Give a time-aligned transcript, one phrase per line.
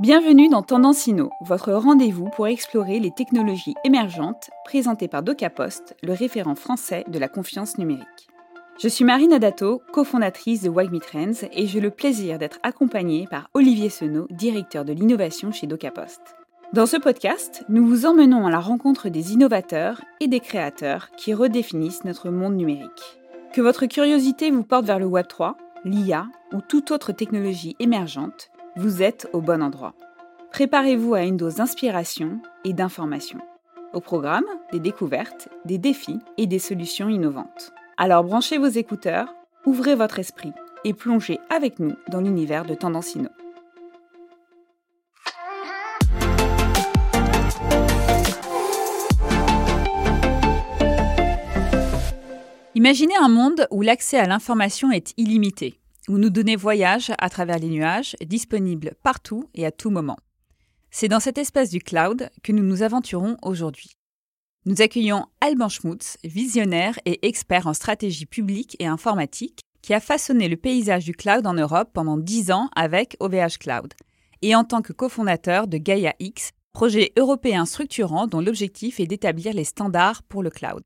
[0.00, 6.14] Bienvenue dans Tendance Inno, votre rendez-vous pour explorer les technologies émergentes présentées par DocaPost, le
[6.14, 8.28] référent français de la confiance numérique.
[8.80, 13.50] Je suis Marine Adato, cofondatrice de Wagme Trends et j'ai le plaisir d'être accompagnée par
[13.52, 16.20] Olivier Senot, directeur de l'innovation chez DocaPost.
[16.72, 21.34] Dans ce podcast, nous vous emmenons à la rencontre des innovateurs et des créateurs qui
[21.34, 23.20] redéfinissent notre monde numérique.
[23.52, 25.52] Que votre curiosité vous porte vers le Web3,
[25.84, 29.94] l'IA ou toute autre technologie émergente, vous êtes au bon endroit.
[30.50, 33.38] Préparez-vous à une dose d'inspiration et d'information.
[33.92, 37.72] Au programme, des découvertes, des défis et des solutions innovantes.
[37.98, 39.34] Alors branchez vos écouteurs,
[39.66, 40.52] ouvrez votre esprit
[40.84, 43.18] et plongez avec nous dans l'univers de Tendance.
[52.74, 57.58] Imaginez un monde où l'accès à l'information est illimité où nos données voyagent à travers
[57.58, 60.18] les nuages, disponibles partout et à tout moment.
[60.90, 63.96] C'est dans cet espace du cloud que nous nous aventurons aujourd'hui.
[64.66, 70.48] Nous accueillons Alban Schmutz, visionnaire et expert en stratégie publique et informatique, qui a façonné
[70.48, 73.94] le paysage du cloud en Europe pendant dix ans avec OVH Cloud,
[74.42, 79.52] et en tant que cofondateur de Gaia X, projet européen structurant dont l'objectif est d'établir
[79.52, 80.84] les standards pour le cloud.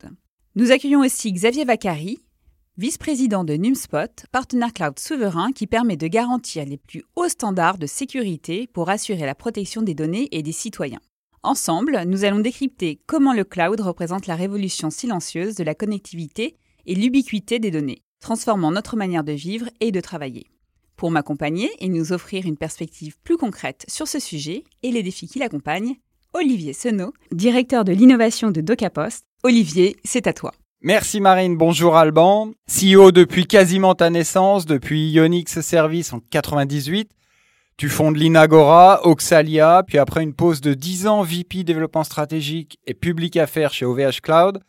[0.55, 2.19] Nous accueillons aussi Xavier Vaccari,
[2.79, 7.87] vice-président de NumSpot, partenaire cloud souverain qui permet de garantir les plus hauts standards de
[7.87, 11.01] sécurité pour assurer la protection des données et des citoyens.
[11.43, 16.95] Ensemble, nous allons décrypter comment le cloud représente la révolution silencieuse de la connectivité et
[16.95, 20.51] l'ubiquité des données, transformant notre manière de vivre et de travailler.
[20.97, 25.29] Pour m'accompagner et nous offrir une perspective plus concrète sur ce sujet et les défis
[25.29, 25.97] qui l'accompagnent,
[26.35, 29.25] Olivier Senot, directeur de l'innovation de DocaPost.
[29.45, 30.53] Olivier, c'est à toi.
[30.87, 32.53] Merci Marine, bonjour Alban.
[32.69, 37.11] CEO depuis quasiment ta naissance, depuis Ionix Service en 98.
[37.77, 42.95] Tu fondes l'Inagora, Oxalia, puis après une pause de 10 ans VP développement stratégique et
[42.95, 44.61] public affaires chez OVH Cloud,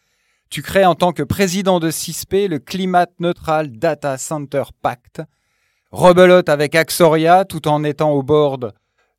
[0.49, 5.21] tu crées en tant que président de CISP le Climate Neutral Data Center Pact.
[5.91, 8.73] Rebelote avec Axoria tout en étant au board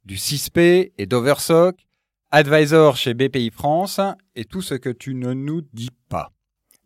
[0.04, 1.76] du CISP et d'Oversoc,
[2.32, 4.00] advisor chez BPI France
[4.34, 6.32] et tout ce que tu ne nous dis pas.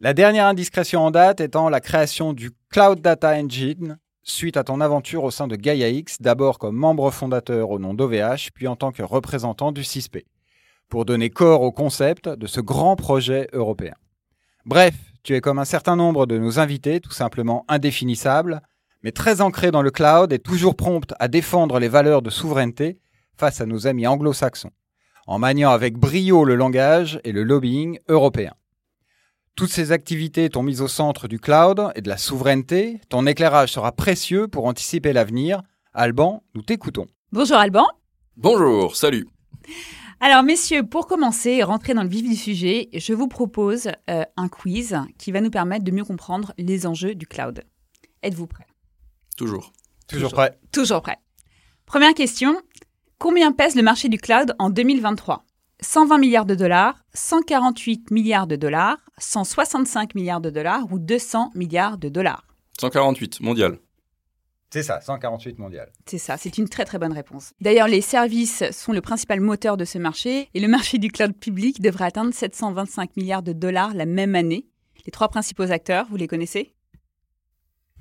[0.04, 4.80] La dernière indiscrétion en date étant la création du Cloud Data Engine suite à ton
[4.80, 8.90] aventure au sein de GaiaX, d'abord comme membre fondateur au nom d'OVH, puis en tant
[8.90, 10.24] que représentant du CISP,
[10.88, 13.94] pour donner corps au concept de ce grand projet européen.
[14.66, 18.60] Bref, tu es comme un certain nombre de nos invités, tout simplement indéfinissable,
[19.04, 22.98] mais très ancré dans le cloud et toujours prompte à défendre les valeurs de souveraineté
[23.36, 24.72] face à nos amis anglo-saxons,
[25.28, 28.52] en maniant avec brio le langage et le lobbying européen.
[29.54, 33.00] Toutes ces activités t'ont mis au centre du cloud et de la souveraineté.
[33.10, 35.62] Ton éclairage sera précieux pour anticiper l'avenir.
[35.92, 37.06] Alban, nous t'écoutons.
[37.32, 37.86] Bonjour Alban.
[38.38, 39.28] Bonjour, salut.
[40.20, 44.24] Alors messieurs, pour commencer et rentrer dans le vif du sujet, je vous propose euh,
[44.38, 47.62] un quiz qui va nous permettre de mieux comprendre les enjeux du cloud.
[48.22, 48.66] Êtes-vous prêts?
[49.36, 49.72] Toujours.
[50.08, 50.58] Toujours prêt.
[50.72, 51.18] Toujours prêt.
[51.84, 52.56] Première question,
[53.18, 55.44] combien pèse le marché du cloud en 2023
[55.82, 61.98] 120 milliards de dollars, 148 milliards de dollars, 165 milliards de dollars ou 200 milliards
[61.98, 62.46] de dollars
[62.80, 63.78] 148, mondial.
[64.70, 65.92] C'est ça, 148 mondial.
[66.06, 67.52] C'est ça, c'est une très très bonne réponse.
[67.60, 71.36] D'ailleurs, les services sont le principal moteur de ce marché et le marché du cloud
[71.36, 74.66] public devrait atteindre 725 milliards de dollars la même année.
[75.04, 76.74] Les trois principaux acteurs, vous les connaissez?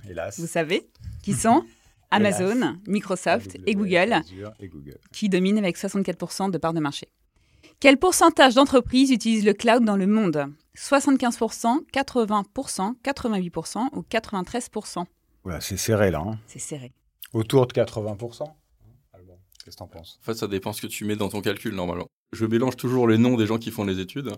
[0.07, 0.39] Hélas.
[0.39, 0.89] Vous savez
[1.23, 1.63] qui sont
[2.11, 4.21] Amazon, Microsoft et Google,
[4.59, 7.07] et Google, qui dominent avec 64% de part de marché.
[7.81, 10.45] Quel pourcentage d'entreprises utilisent le cloud dans le monde?
[10.77, 15.05] 75%, 80%, 88% ou 93%
[15.59, 16.19] c'est serré là.
[16.19, 16.37] Hein.
[16.45, 16.91] C'est serré.
[17.33, 18.43] Autour de 80%.
[19.63, 20.19] Qu'est-ce que t'en penses?
[20.21, 22.05] En fait, ça dépend ce que tu mets dans ton calcul normalement.
[22.33, 24.31] Je mélange toujours les noms des gens qui font les études,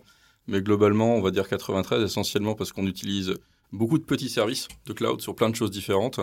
[0.47, 3.33] mais globalement, on va dire 93% essentiellement parce qu'on utilise
[3.73, 6.21] beaucoup de petits services de cloud sur plein de choses différentes.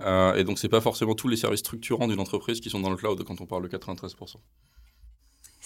[0.00, 2.90] Euh, et donc, c'est pas forcément tous les services structurants d'une entreprise qui sont dans
[2.90, 4.36] le cloud quand on parle de 93%.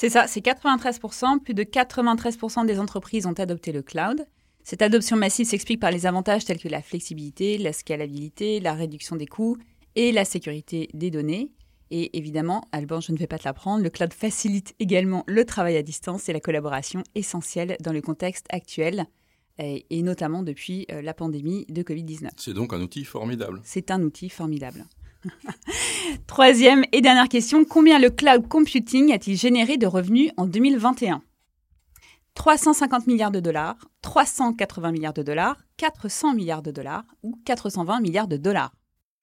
[0.01, 1.41] C'est ça, c'est 93%.
[1.41, 4.25] Plus de 93% des entreprises ont adopté le cloud.
[4.63, 9.17] Cette adoption massive s'explique par les avantages tels que la flexibilité, la scalabilité, la réduction
[9.17, 9.59] des coûts
[9.97, 11.53] et la sécurité des données.
[11.91, 15.77] Et évidemment, Alban, je ne vais pas te l'apprendre, le cloud facilite également le travail
[15.77, 19.05] à distance et la collaboration essentielle dans le contexte actuel,
[19.59, 22.31] et, notamment depuis euh, la pandémie de Covid-19.
[22.39, 23.61] C'est donc un outil formidable.
[23.65, 24.87] C'est un outil formidable.
[26.27, 31.23] Troisième et dernière question, combien le cloud computing a-t-il généré de revenus en 2021
[32.35, 38.29] 350 milliards de dollars, 380 milliards de dollars, 400 milliards de dollars ou 420 milliards
[38.29, 38.73] de dollars?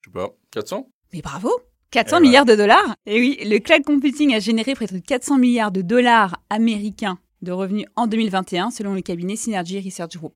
[0.01, 1.49] Je sais pas, 400 Mais bravo!
[1.91, 2.95] 400 milliards de dollars!
[3.05, 7.51] Et oui, le cloud computing a généré près de 400 milliards de dollars américains de
[7.51, 10.35] revenus en 2021, selon le cabinet Synergy Research Group.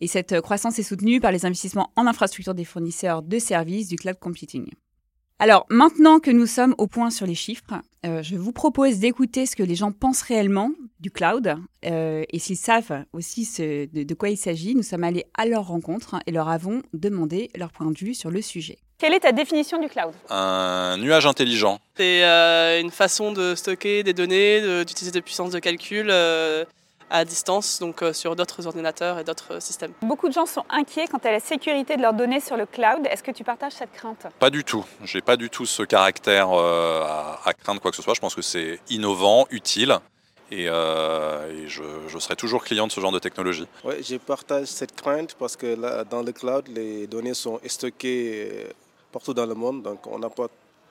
[0.00, 3.96] Et cette croissance est soutenue par les investissements en infrastructure des fournisseurs de services du
[3.96, 4.70] cloud computing.
[5.40, 7.74] Alors maintenant que nous sommes au point sur les chiffres,
[8.04, 11.54] euh, je vous propose d'écouter ce que les gens pensent réellement du cloud
[11.84, 14.74] euh, et s'ils savent aussi de, de, quoi il s'agit.
[14.74, 18.32] Nous sommes allés à leur rencontre et leur avons demandé leur point de vue sur
[18.32, 18.78] le sujet.
[18.98, 20.12] Quelle est ta définition du cloud?
[20.28, 21.78] Un nuage intelligent.
[21.96, 26.10] C'est euh, une façon de stocker des données, d'utiliser des puissances de calcul
[27.10, 29.92] à distance, donc euh, sur d'autres ordinateurs et d'autres systèmes.
[30.02, 33.06] Beaucoup de gens sont inquiets quant à la sécurité de leurs données sur le cloud.
[33.10, 34.26] Est-ce que tu partages cette crainte?
[34.38, 34.84] Pas du tout.
[35.04, 37.02] J'ai pas du tout ce caractère euh,
[37.44, 38.14] à, craindre quoi que ce soit.
[38.14, 39.98] Je pense que c'est innovant, utile.
[40.50, 43.66] Et, euh, je, je, serai toujours client de ce genre de technologie.
[43.84, 48.66] Oui, je partage cette crainte parce que là, dans le cloud, les données sont stockées
[49.12, 50.48] partout dans le monde, donc on n'a pas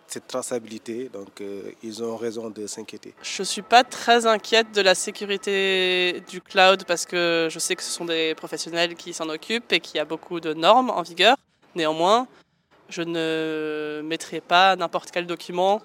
[0.08, 1.10] cette traçabilité.
[1.12, 3.14] Donc, euh, ils ont raison de s'inquiéter.
[3.22, 7.76] Je ne suis pas très inquiète de la sécurité du cloud parce que je sais
[7.76, 10.90] que ce sont des professionnels qui s'en occupent et qu'il y a beaucoup de normes
[10.90, 11.38] en vigueur.
[11.76, 12.28] Néanmoins,
[12.90, 15.82] je ne mettrai pas n'importe quel document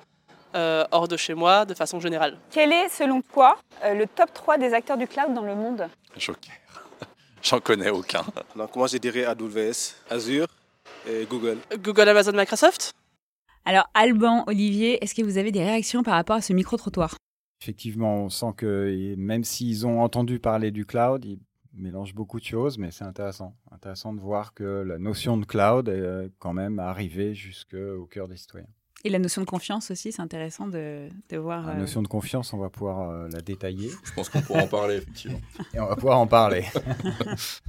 [0.54, 2.38] euh, hors de chez moi de façon générale.
[2.50, 5.88] Quel est, selon toi, euh, le top 3 des acteurs du cloud dans le monde?
[6.16, 6.54] Joker.
[7.42, 8.22] J'en connais aucun.
[8.54, 10.46] Donc, moi, je dirais AWS, Azure
[11.08, 11.58] et Google.
[11.78, 12.94] Google, Amazon, Microsoft?
[13.64, 17.16] Alors, Alban, Olivier, est-ce que vous avez des réactions par rapport à ce micro-trottoir?
[17.60, 21.38] Effectivement, on sent que même s'ils ont entendu parler du cloud, ils
[21.74, 23.54] mélangent beaucoup de choses, mais c'est intéressant.
[23.70, 28.26] Intéressant de voir que la notion de cloud est euh, quand même arrivée jusqu'au cœur
[28.26, 28.66] des citoyens.
[29.04, 31.66] Et la notion de confiance aussi, c'est intéressant de, voir.
[31.66, 33.90] La euh, notion de confiance, on va pouvoir euh, la détailler.
[34.04, 35.40] Je pense qu'on pourra en parler, effectivement.
[35.74, 36.64] Et on va pouvoir en parler.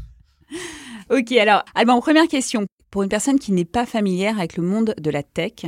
[1.09, 2.65] ok, alors, Alban, première question.
[2.91, 5.65] Pour une personne qui n'est pas familière avec le monde de la tech,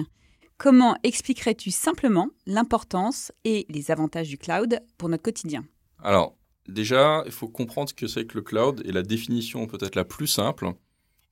[0.58, 5.66] Comment expliquerais-tu simplement l'importance et les avantages du cloud pour notre quotidien?
[6.02, 6.36] Alors,
[6.68, 10.06] déjà, il faut comprendre ce que c'est que le cloud et la définition peut-être la
[10.06, 10.74] plus simple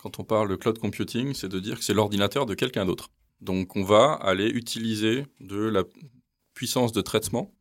[0.03, 3.09] quand on parle de cloud computing, c'est de dire que c'est l'ordinateur de quelqu'un d'autre.
[3.39, 5.83] Donc, on va aller utiliser de la
[6.53, 7.53] puissance de traitement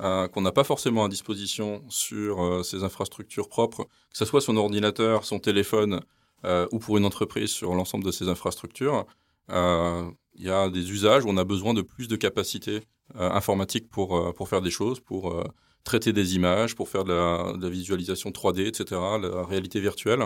[0.00, 4.40] euh, qu'on n'a pas forcément à disposition sur euh, ces infrastructures propres, que ce soit
[4.40, 6.00] son ordinateur, son téléphone
[6.44, 9.06] euh, ou pour une entreprise sur l'ensemble de ces infrastructures.
[9.48, 12.80] Il y a des usages où on a besoin de plus de capacités
[13.16, 15.44] euh, informatiques pour, euh, pour faire des choses, pour euh,
[15.84, 20.24] traiter des images, pour faire de la, visualisation 3D, etc., la réalité virtuelle.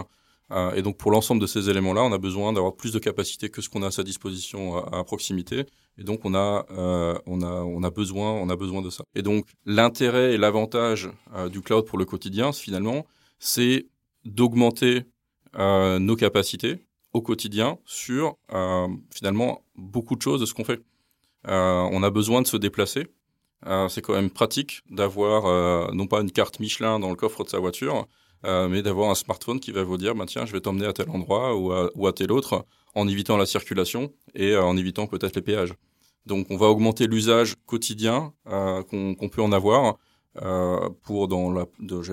[0.74, 3.60] et donc pour l'ensemble de ces éléments-là, on a besoin d'avoir plus de capacités que
[3.60, 5.66] ce qu'on a à sa disposition à, proximité.
[5.98, 6.64] Et donc on a,
[7.26, 9.02] on a, on a besoin, on a besoin de ça.
[9.16, 11.10] Et donc l'intérêt et l'avantage
[11.50, 13.04] du cloud pour le quotidien, finalement,
[13.40, 13.88] c'est
[14.24, 15.02] d'augmenter
[15.58, 16.78] nos capacités
[17.18, 20.80] au quotidien sur euh, finalement beaucoup de choses de ce qu'on fait.
[21.48, 23.08] Euh, on a besoin de se déplacer.
[23.66, 27.48] Euh, c'est quand même pratique d'avoir non pas une carte Michelin dans le coffre de
[27.48, 28.06] sa voiture,
[28.44, 31.10] mais d'avoir un smartphone qui va vous dire bah, tiens, je vais t'emmener à tel
[31.10, 35.34] endroit ou à, ou à, tel autre en évitant la circulation et en évitant peut-être
[35.34, 35.74] les péages.
[36.24, 39.96] Donc on va augmenter l'usage quotidien qu'on peut en avoir
[41.02, 41.66] pour dans la,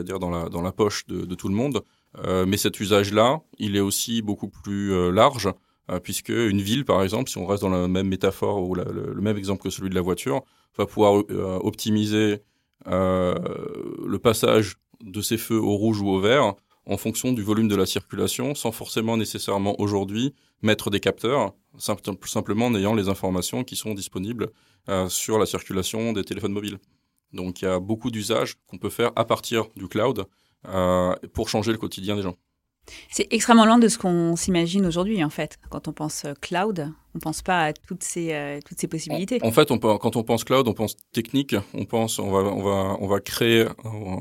[0.04, 1.84] dire dans la, dans la poche de, tout le monde
[2.24, 5.50] mais cet usage-là, il est aussi beaucoup plus euh, large,
[5.90, 9.20] euh, puisque une ville, par exemple, si on reste dans la même métaphore ou le,
[9.20, 10.44] même exemple que celui de la voiture,
[10.78, 11.24] va pouvoir
[11.64, 12.42] optimiser
[12.86, 16.54] le passage de ces feux au rouge ou au vert
[16.86, 22.66] en fonction du volume de la circulation, sans forcément nécessairement aujourd'hui mettre des capteurs, simplement
[22.66, 24.50] en ayant les informations qui sont disponibles
[25.08, 26.80] sur la circulation des téléphones mobiles.
[27.32, 30.24] Donc il y a beaucoup d'usages qu'on peut faire à partir du cloud euh,
[31.34, 32.36] pour changer le quotidien des gens.
[33.10, 35.58] C'est extrêmement loin de ce qu'on s'imagine aujourd'hui, en fait.
[35.70, 38.88] Quand on pense euh, cloud, on ne pense pas à toutes ces, euh, toutes ces
[38.88, 39.40] possibilités.
[39.42, 41.56] En, fait, on, quand on pense cloud, on pense technique.
[41.74, 43.66] On pense, on va, on va, on va créer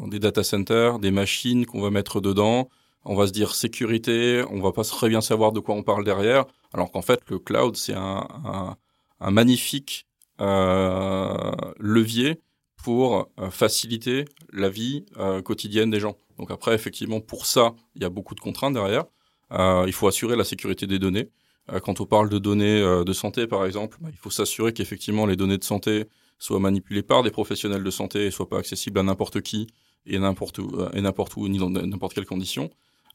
[0.08, 2.68] des data centers, des machines qu'on va mettre dedans.
[3.04, 4.42] On va se dire sécurité.
[4.50, 6.46] On va pas très bien savoir de quoi on parle derrière.
[6.72, 8.76] Alors qu'en fait, le cloud, c'est un, un,
[9.20, 10.06] un, magnifique
[10.40, 12.40] euh, levier
[12.82, 15.06] pour faciliter la vie
[15.42, 16.16] quotidienne des gens.
[16.38, 19.04] Donc après, effectivement, pour ça, il y a beaucoup de contraintes derrière.
[19.52, 21.30] Euh, il faut assurer la sécurité des données.
[21.72, 24.72] Euh, quand on parle de données euh, de santé, par exemple, bah, il faut s'assurer
[24.72, 26.06] qu'effectivement les données de santé
[26.38, 29.68] soient manipulées par des professionnels de santé et soient pas accessibles à n'importe qui
[30.06, 32.68] et n'importe où, ni dans n'importe quelle condition.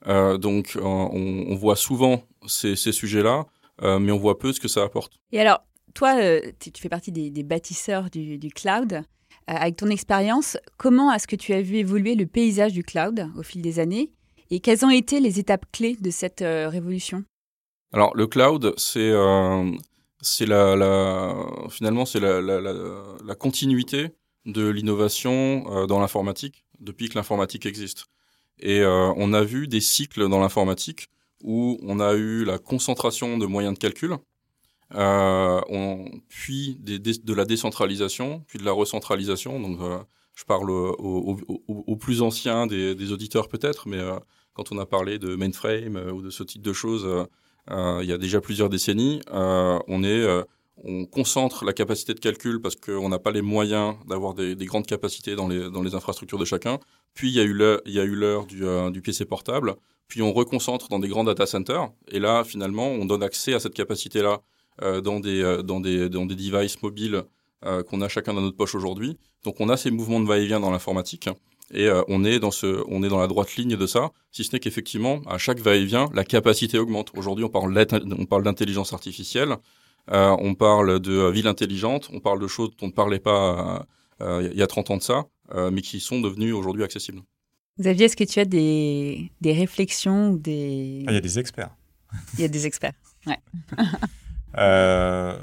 [0.07, 3.45] donc on, voit souvent ces, sujets-là,
[3.83, 5.19] mais on voit peu ce que ça apporte.
[5.31, 5.59] Et alors,
[5.93, 6.15] toi,
[6.59, 9.03] tu fais partie des, bâtisseurs du cloud.
[9.49, 13.27] Euh, avec ton expérience, comment est-ce que tu as vu évoluer le paysage du cloud
[13.35, 14.11] au fil des années
[14.51, 17.23] et quelles ont été les étapes clés de cette euh, révolution?
[17.91, 19.71] Alors le cloud, c'est euh,
[20.41, 21.35] la,
[21.69, 24.09] finalement c'est la, continuité
[24.45, 28.05] de l'innovation dans l'informatique depuis que l'informatique existe.
[28.59, 31.09] Et on a vu des cycles dans l'informatique
[31.43, 34.17] où on a eu la concentration de moyens de calcul,
[34.95, 39.59] on, puis des, de la décentralisation, puis de la recentralisation.
[39.59, 39.99] Donc, euh,
[40.35, 44.17] je parle aux plus anciens des, des auditeurs peut-être, mais euh,
[44.53, 47.07] quand on a parlé de mainframe euh, ou de ce type de choses,
[47.69, 50.45] il y a déjà plusieurs décennies, on est
[50.81, 54.65] on concentre la capacité de calcul parce qu'on n'a pas les moyens d'avoir des, des,
[54.65, 56.79] grandes capacités dans les, dans les infrastructures de chacun.
[57.13, 59.75] Puis il y a eu l'heure, du, du PC portable.
[60.07, 61.91] Puis on reconcentre dans des grands data centers.
[62.07, 64.37] Et là, finalement, on donne accès à cette capacité-là euh,
[65.01, 67.23] dans, des, euh, dans, des, dans des devices mobiles
[67.65, 69.17] euh, qu'on a chacun dans notre poche aujourd'hui.
[69.43, 71.29] Donc on a ces mouvements de va-et-vient dans l'informatique.
[71.71, 74.53] Et on est dans ce, on est dans la droite ligne de ça, si ce
[74.53, 77.11] n'est qu'effectivement, à chaque va-et-vient, la capacité augmente.
[77.15, 77.85] Aujourd'hui, on parle,
[78.17, 79.55] on parle d'intelligence artificielle,
[80.07, 83.85] on parle de ville intelligente, on parle de choses dont on ne parlait pas
[84.19, 85.27] il y a 30 ans de ça,
[85.71, 87.21] mais qui sont devenues aujourd'hui accessibles.
[87.79, 91.03] Xavier, est-ce que tu as des, des réflexions ou des...
[91.05, 91.69] Ah, il y a des experts.
[92.33, 92.93] Il y a des experts,
[93.27, 93.37] ouais.
[94.57, 95.37] Euh,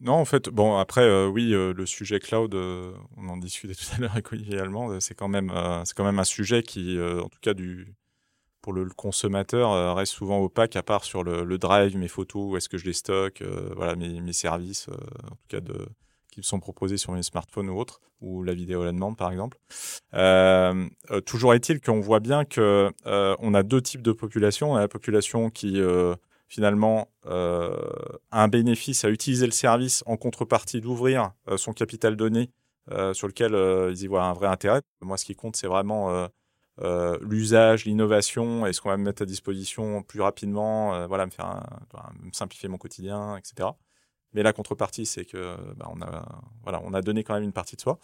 [0.00, 3.86] non, en fait, bon, après, euh, oui, euh, le sujet cloud, on en discutait tout
[3.96, 5.52] à l'heure avec Olivier Allemand, c'est quand, même,
[5.84, 7.94] c'est quand même un sujet qui, en tout cas, du,
[8.60, 12.68] pour le, consommateur, reste souvent opaque, à part sur le, drive, mes photos, où est-ce
[12.68, 13.42] que je les stocke,
[13.76, 15.86] voilà, mes, mes services, en tout cas, de,
[16.30, 19.30] qui sont proposés sur mes smartphones ou autres, ou la vidéo à la demande, par
[19.30, 19.58] exemple.
[21.24, 24.72] toujours est-il qu'on voit bien que on a deux types de populations.
[24.72, 25.80] On a la population qui
[26.48, 27.74] finalement euh,
[28.30, 32.50] un bénéfice à utiliser le service en contrepartie d'ouvrir euh, son capital donné
[32.90, 33.54] euh, sur lequel
[33.90, 34.82] ils y voient un vrai intérêt.
[35.00, 36.28] Moi, ce qui compte, c'est vraiment
[37.20, 42.68] l'usage, l'innovation et ce qu'on va me mettre à disposition plus rapidement, voilà, me simplifier
[42.68, 43.70] mon quotidien, etc.
[44.32, 46.26] Mais la contrepartie, c'est que bah, on a
[46.64, 47.98] voilà, on a donné quand même une partie de soi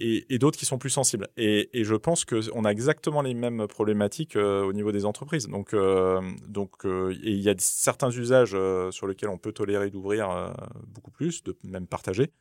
[0.00, 1.28] et, d'autres qui sont plus sensibles.
[1.36, 5.46] Et, je pense qu'on a exactement les mêmes problématiques euh, au niveau des entreprises.
[5.48, 8.56] Donc, euh, donc euh, il y a certains usages
[8.90, 10.54] sur lesquels on peut tolérer d'ouvrir
[10.86, 12.32] beaucoup plus, de même partager,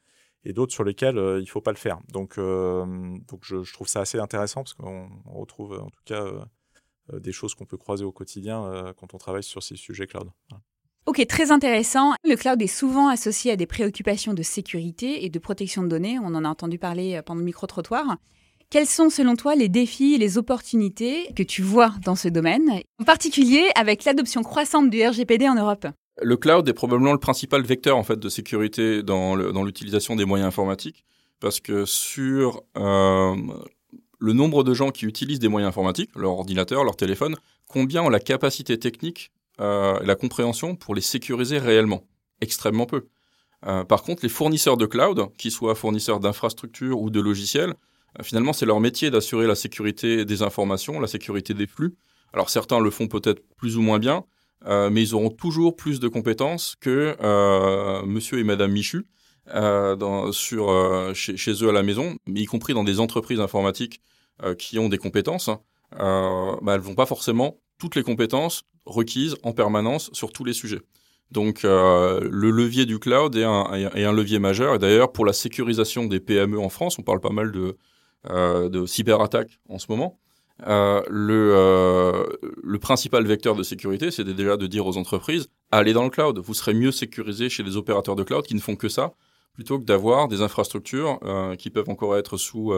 [0.45, 1.99] et d'autres sur lesquels il ne faut pas le faire.
[2.11, 6.25] Donc, donc je, trouve ça assez intéressant parce qu'on retrouve en tout cas
[7.13, 10.29] des choses qu'on peut croiser au quotidien quand on travaille sur ces sujets cloud.
[11.05, 12.13] Ok, très intéressant.
[12.23, 16.19] Le cloud est souvent associé à des préoccupations de sécurité et de protection de données.
[16.19, 18.17] On en a entendu parler euh, pendant le micro-trottoir.
[18.69, 22.81] Quels sont selon toi les défis et les opportunités que tu vois dans ce domaine,
[23.01, 25.87] en particulier avec l'adoption croissante du RGPD en Europe?
[26.21, 30.49] Le cloud est probablement le principal vecteur en fait de sécurité dans l'utilisation des moyens
[30.49, 31.03] informatiques
[31.39, 33.35] parce que sur euh,
[34.19, 37.35] le nombre de gens qui utilisent des moyens informatiques, leur ordinateur, leur téléphone,
[37.67, 42.07] combien ont la capacité technique euh, la compréhension pour les sécuriser réellement
[42.41, 43.07] Extrêmement peu.
[43.65, 47.73] Euh, par contre, les fournisseurs de cloud, qu'ils soient fournisseurs d'infrastructures ou de logiciels,
[48.17, 51.95] euh, finalement, c'est leur métier d'assurer la sécurité des informations, la sécurité des flux.
[52.31, 54.23] Alors certains le font peut-être plus ou moins bien,
[54.65, 57.15] mais ils auront toujours plus de compétences que
[58.05, 59.07] Monsieur et Madame Michu
[60.31, 63.99] sur, chez, eux à la maison, mais y compris dans des entreprises informatiques
[64.59, 65.49] qui ont des compétences.
[65.99, 70.53] Euh, bah, elles vont pas forcément toutes les compétences requises en permanence sur tous les
[70.53, 70.81] sujets.
[71.31, 74.75] Donc euh, le levier du cloud est un, est un levier majeur.
[74.75, 77.77] Et d'ailleurs, pour la sécurisation des PME en France, on parle pas mal de,
[78.29, 80.19] euh, de cyberattaques en ce moment.
[80.67, 82.25] Euh, le, euh,
[82.63, 86.39] le principal vecteur de sécurité, c'est déjà de dire aux entreprises, allez dans le cloud.
[86.39, 89.13] Vous serez mieux sécurisé chez les opérateurs de cloud qui ne font que ça,
[89.53, 92.73] plutôt que d'avoir des infrastructures euh, qui peuvent encore être sous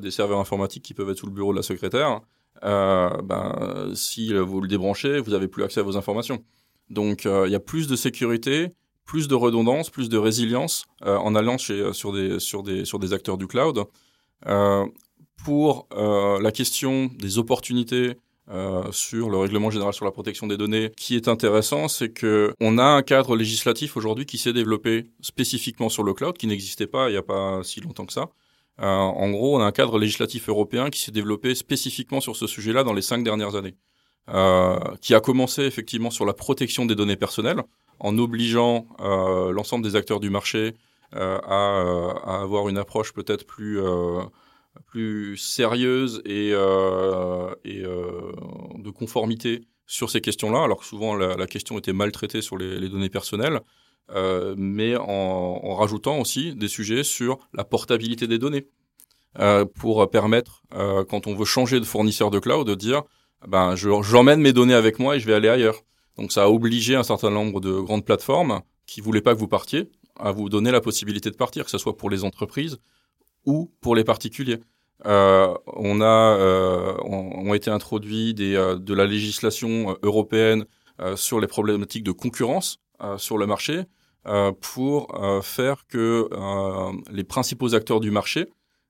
[0.00, 2.18] des serveurs informatiques qui peuvent être sous le bureau de la secrétaire euh,
[2.62, 6.42] ben, si vous le débranchez, vous avez plus accès à vos informations.
[6.90, 8.72] Donc euh, il y a plus de sécurité,
[9.04, 12.98] plus de redondance, plus de résilience euh, en allant chez, sur, des, sur, des, sur
[12.98, 13.84] des acteurs du cloud.
[15.44, 18.16] pour la question des opportunités
[18.90, 22.78] sur le règlement général sur la protection des données, qui est intéressant, c'est que on
[22.78, 27.08] a un cadre législatif aujourd'hui qui s'est développé spécifiquement sur le cloud, qui n'existait pas
[27.08, 28.30] il n'y a pas si longtemps que ça,
[28.80, 32.46] euh, en gros, on a un cadre législatif européen qui s'est développé spécifiquement sur ce
[32.46, 33.76] sujet-là dans les cinq dernières années,
[34.30, 37.62] euh, qui a commencé effectivement sur la protection des données personnelles,
[38.00, 40.74] en obligeant euh, l'ensemble des acteurs du marché
[41.16, 43.80] à, avoir une approche peut-être plus
[44.86, 47.54] plus sérieuse et, de
[48.90, 53.10] conformité sur ces questions-là, alors que souvent la, question était mal traitée sur les données
[53.10, 53.60] personnelles.
[54.10, 58.68] Euh, mais en, en, rajoutant aussi des sujets sur la portabilité des données
[59.38, 63.02] euh, pour permettre, euh, quand on veut changer de fournisseur de cloud, de dire
[63.48, 65.82] ben j'emmène mes données avec moi et je vais aller ailleurs.
[66.16, 69.48] Donc ça a obligé un certain nombre de grandes plateformes qui voulait pas que vous
[69.48, 72.78] partiez à vous donner la possibilité de partir, que ce soit pour les entreprises
[73.46, 74.60] ou pour les particuliers.
[75.06, 80.64] Euh, on a euh, ont été introduits des, euh, de la législation européenne
[81.16, 82.78] sur les problématiques de concurrence
[83.18, 83.84] sur le marché
[84.60, 86.28] pour faire que
[87.10, 88.46] les principaux acteurs du marché,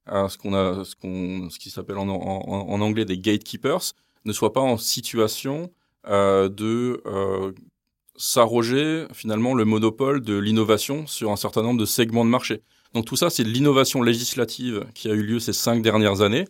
[0.07, 3.93] ce qu'on a, ce, qu'on, ce qui s'appelle en, anglais des gatekeepers,
[4.25, 5.71] ne soient pas en situation
[6.07, 7.03] de
[8.17, 12.63] s'arroger finalement le monopole de l'innovation sur un certain nombre de segments de marché.
[12.95, 16.47] Donc tout ça, c'est de l'innovation législative qui a eu lieu ces cinq dernières années.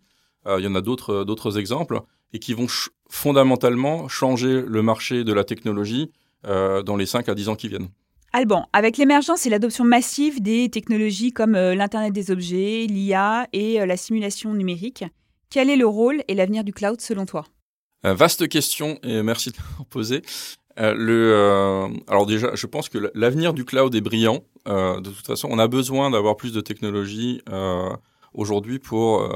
[0.47, 2.01] Euh, il y en a d'autres euh, d'autres exemples
[2.35, 2.67] et qui vont
[3.09, 7.69] fondamentalement changer le marché de la technologie euh, dans les 5 à 10 ans qui
[7.69, 7.89] viennent.
[8.33, 13.97] Alban, avec l'émergence et l'adoption massive des technologies comme l'Internet des objets, l'IA et la
[13.97, 15.05] simulation numérique,
[15.51, 17.45] quel est le rôle et l'avenir du cloud selon toi?
[18.03, 20.23] Vaste question et merci de m'en poser.
[20.81, 24.45] Euh, le, euh, alors déjà, je pense que l'avenir du cloud est brillant.
[24.67, 27.43] Euh, de toute façon, on a besoin d'avoir plus de technologies
[28.33, 29.33] aujourd'hui pour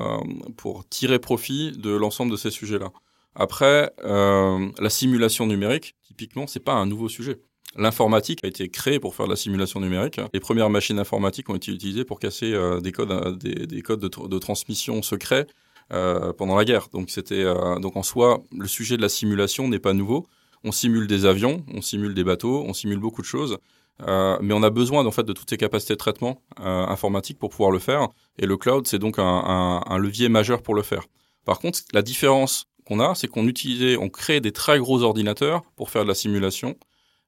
[0.57, 2.91] pour tirer profit de l'ensemble de ces sujets-là.
[3.38, 7.38] Après, la simulation numérique, typiquement, c'est pas un nouveau sujet.
[7.76, 10.21] L'informatique a été créée pour faire de la simulation numérique.
[10.35, 12.52] Les premières machines informatiques ont été utilisées pour casser
[12.83, 15.47] des codes, des, des codes de, transmission secrets
[15.88, 16.88] pendant la guerre.
[16.92, 17.45] Donc c'était
[17.80, 20.26] donc en soi, le sujet de la simulation n'est pas nouveau
[20.64, 23.59] on simule des avions, on simule des bateaux, on simule beaucoup de choses.
[24.07, 27.38] Euh, mais on a besoin en fait de toutes ces capacités de traitement euh, informatique
[27.38, 28.09] pour pouvoir le faire.
[28.38, 31.04] Et le cloud, c'est donc un, levier majeur pour le faire.
[31.45, 35.62] Par contre, la différence qu'on a, c'est qu'on utilisait, on crée des très gros ordinateurs
[35.76, 36.76] pour faire de la simulation.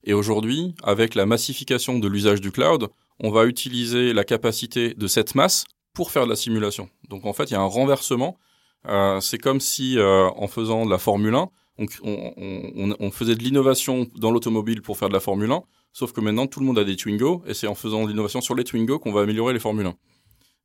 [0.05, 2.89] Et aujourd'hui, avec la massification de l'usage du cloud,
[3.19, 6.89] on va utiliser la capacité de cette masse pour faire de la simulation.
[7.09, 8.39] Donc en fait, il y a un renversement.
[8.89, 11.51] Euh, c'est comme si en faisant de la Formule 1,
[12.03, 15.63] on, faisait de l'innovation dans l'automobile pour faire de la Formule 1,
[15.93, 18.41] sauf que maintenant tout le monde a des Twingo et c'est en faisant de l'innovation
[18.41, 19.95] sur les Twingo qu'on va améliorer les Formule 1.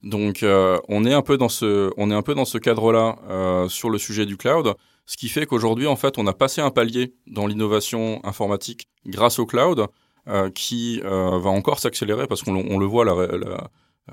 [0.04, 3.18] Donc euh, on est un peu dans ce on est un peu dans ce cadre-là
[3.28, 6.62] euh, sur le sujet du cloud, ce qui fait qu'aujourd'hui en fait on a passé
[6.62, 9.88] un palier dans l'innovation informatique grâce au cloud
[10.28, 13.70] euh, qui va encore s'accélérer parce qu'on le voit la,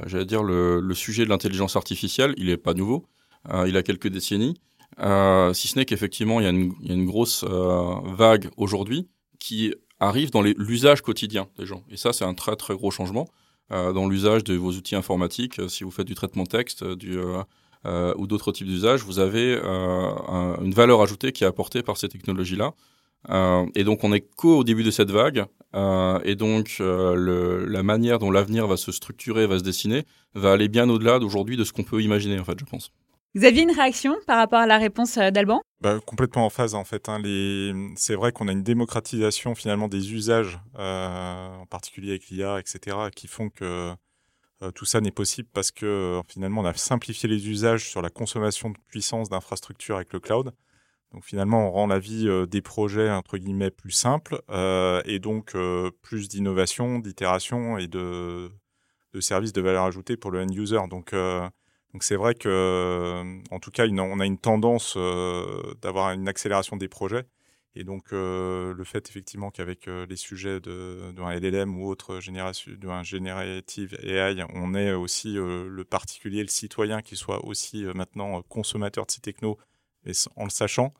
[0.07, 3.07] j'allais dire le, sujet de l'intelligence artificielle il est pas nouveau,
[3.67, 4.55] il a quelques décennies.
[4.99, 6.47] Si ce n'est qu'effectivement, il,
[6.81, 11.83] il, y a une grosse vague aujourd'hui qui arrive dans l'usage quotidien des gens.
[11.91, 13.27] Et ça, c'est un très très gros changement
[13.73, 15.59] dans l'usage de vos outils informatiques.
[15.59, 20.73] Euh, si vous faites du traitement texte euh, ou d'autres types d'usages, vous avez une
[20.73, 22.73] valeur ajoutée qui est apportée par ces technologies-là.
[23.75, 25.47] et donc, on est qu'au début de cette vague.
[26.25, 30.05] et donc, la manière dont l'avenir va se structurer, va se dessiner,
[30.35, 32.93] va aller bien au-delà d'aujourd'hui de ce qu'on peut imaginer, en fait, je pense.
[33.35, 35.63] Vous aviez une réaction par rapport à la réponse euh, d'Alban?
[35.81, 37.09] Bah, Complètement en phase en fait.
[37.09, 37.23] Hein.
[37.97, 42.97] C'est vrai qu'on a une démocratisation finalement des usages, euh, en particulier avec l'IA, etc.,
[43.15, 43.95] qui font que
[44.63, 48.11] euh, tout ça n'est possible parce que finalement on a simplifié les usages sur la
[48.11, 50.53] consommation de puissance d'infrastructures avec le cloud.
[51.13, 54.41] Donc finalement on rend la vie des projets entre guillemets plus simple
[55.05, 55.55] et donc
[56.01, 58.51] plus d'innovation, d'itération et de,
[59.13, 60.79] de services de valeur ajoutée pour le end user.
[60.89, 61.13] Donc
[61.93, 66.77] donc c'est vrai que, en tout cas, on a une tendance euh, d'avoir une accélération
[66.77, 67.25] des projets.
[67.75, 72.21] Et donc euh, le fait effectivement qu'avec euh, les sujets d'un LLM ou autre
[72.77, 79.07] d'un générative AI, on ait aussi le particulier, le citoyen qui soit aussi maintenant consommateur
[79.07, 79.57] de ces technos,
[80.05, 80.93] et en le sachant,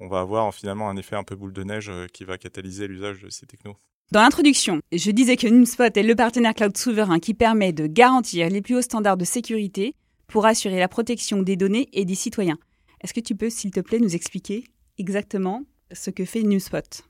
[0.00, 3.22] on va avoir finalement un effet un peu boule de neige qui va catalyser l'usage
[3.22, 3.76] de ces technos.
[4.10, 8.50] Dans l'introduction, je disais que NumSpot est le partenaire cloud souverain qui permet de garantir
[8.50, 9.94] les plus hauts standards de sécurité
[10.32, 12.58] pour assurer la protection des données et des citoyens.
[13.02, 14.64] Est-ce que tu peux, s'il te plaît, nous expliquer
[14.96, 17.04] exactement ce que fait NewSpot?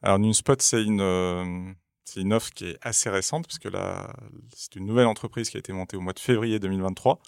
[0.00, 1.44] Alors NewSpot, c'est une, euh,
[2.16, 4.16] une offre qui est assez récente, parce que là,
[4.56, 7.20] c'est une nouvelle entreprise qui a été montée au mois de février 2023.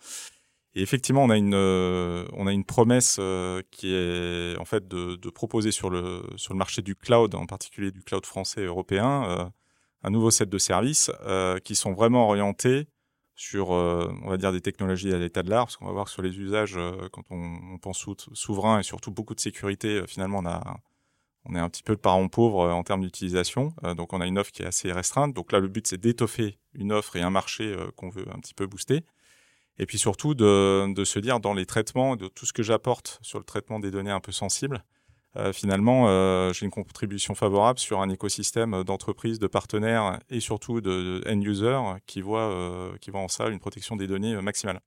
[0.75, 4.89] Et effectivement, on a une, euh, on a une promesse euh, qui est en fait
[4.89, 8.63] de, de, proposer sur le, sur le marché du cloud, en particulier du cloud français
[8.63, 9.53] et européen,
[10.03, 11.11] un nouveau set de services
[11.65, 12.87] qui sont vraiment orientés
[13.37, 16.09] sur, euh, on va dire, des technologies à l'état de l'art, parce qu'on va voir
[16.09, 20.39] sur les usages, euh, quand on, pense souverain et surtout beaucoup de sécurité, euh, finalement,
[20.39, 20.81] on, a,
[21.45, 23.75] on est un petit peu de parent pauvre en termes d'utilisation.
[23.97, 25.35] donc, on a une offre qui est assez restreinte.
[25.35, 28.55] Donc là, le but, c'est d'étoffer une offre et un marché qu'on veut un petit
[28.55, 29.05] peu booster.
[29.79, 33.19] Et puis surtout, de, de se dire, dans les traitements, de tout ce que j'apporte
[33.23, 34.83] sur le traitement des données un peu sensibles,
[35.37, 40.81] euh, finalement, euh, j'ai une contribution favorable sur un écosystème d'entreprises, de partenaires et surtout
[40.81, 44.81] de, end-users qui voient, euh, qui voient en ça une protection des données maximale.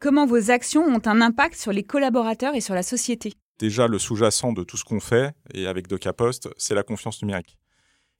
[0.00, 3.32] Comment vos actions ont un impact sur les collaborateurs et sur la société?
[3.58, 7.56] Déjà, le sous-jacent de tout ce qu'on fait, et avec DocaPost, c'est la confiance numérique.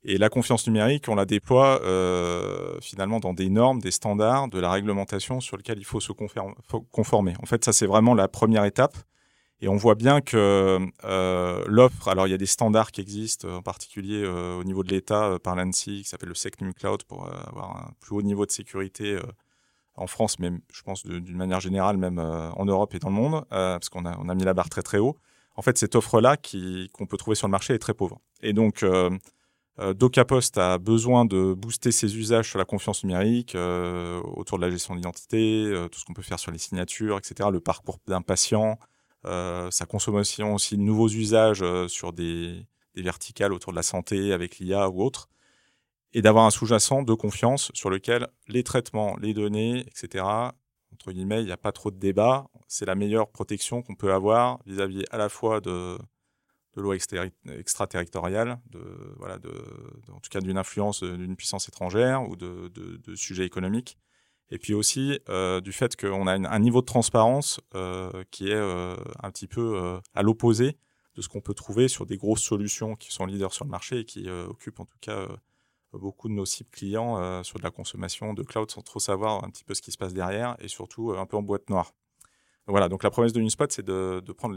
[0.05, 4.61] Et la confiance numérique, on la déploie euh, finalement dans des normes, des standards, de
[4.61, 7.35] la réglementation sur lesquels il faut se conformer.
[7.43, 8.97] En fait, ça c'est vraiment la première étape.
[9.61, 13.49] Et on voit bien que euh, l'offre, alors il y a des standards qui existent,
[13.49, 17.05] en particulier euh, au niveau de l'État euh, par l'ANSI, qui s'appelle le SecNum Cloud,
[17.05, 19.19] pour avoir un plus haut niveau de sécurité
[19.95, 23.45] en France, mais je pense d'une manière générale, même en Europe et dans le monde,
[23.49, 25.17] parce qu'on a, on a mis la barre très très haut.
[25.57, 28.21] En fait, cette offre-là qu'on peut trouver sur le marché est très pauvre.
[28.43, 28.85] Et donc,
[29.79, 34.97] DocaPost a besoin de booster ses usages sur la confiance numérique, autour de la gestion
[34.97, 38.79] d'identité, tout ce qu'on peut faire sur les signatures, etc., le parcours d'un patient,
[39.27, 44.33] euh, sa consommation aussi de nouveaux usages euh, sur des, verticales autour de la santé
[44.33, 45.29] avec l'IA ou autre,
[46.13, 50.25] et d'avoir un sous-jacent de confiance sur lequel les traitements, les données, etc.,
[50.93, 52.47] entre guillemets, il n'y a pas trop de débat.
[52.69, 55.99] C'est la meilleure protection qu'on peut avoir vis-à-vis à la fois de,
[56.77, 58.81] de lois extraterritoriales, de,
[59.17, 59.51] voilà, de,
[60.13, 63.99] en tout cas d'une influence d'une puissance étrangère ou de, de, sujets économiques,
[64.55, 68.55] et puis aussi euh, du fait qu'on a un niveau de transparence euh, qui est
[68.55, 70.79] euh, un petit peu à l'opposé
[71.17, 74.01] de ce qu'on peut trouver sur des grosses solutions qui sont leaders sur le marché
[74.01, 75.27] et qui occupent en tout cas
[75.93, 79.51] beaucoup de nos cibles clients sur de la consommation de cloud sans trop savoir un
[79.51, 81.93] petit peu ce qui se passe derrière et surtout un peu en boîte noire.
[82.67, 84.55] voilà, donc la promesse de Unispot, c'est de, prendre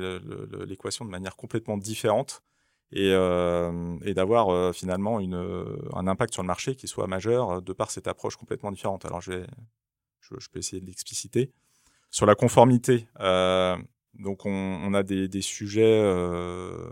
[0.66, 2.44] l'équation de manière complètement différente
[2.92, 5.36] et, et d'avoir finalement une,
[5.94, 9.06] un impact sur le marché qui soit majeur de par cette approche complètement différente.
[9.06, 9.48] Alors je vais
[10.40, 11.52] je, peux essayer de l'expliciter.
[12.10, 13.78] Sur la conformité, euh,
[14.16, 16.90] donc on, a des, sujets euh,